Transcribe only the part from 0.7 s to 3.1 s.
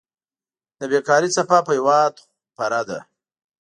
د بيکاري څپه په هېواد خوره ده.